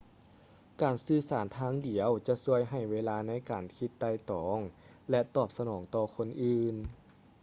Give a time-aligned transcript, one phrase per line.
[0.81, 4.57] ການສື່ສານທາງດຽວຈະຊ່ວຍໃຫ້ເວລາໃນການຄິດໄຕ່ຕອງ
[5.09, 6.75] ແລະ ຕອບສະໜອງຕໍ່ຄົນອື່ນ